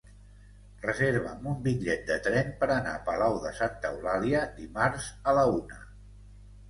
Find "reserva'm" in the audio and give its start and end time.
0.85-1.45